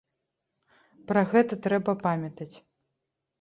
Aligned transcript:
Пра 1.11 1.23
гэта 1.33 1.59
трэба 1.67 1.95
памятаць! 2.05 2.49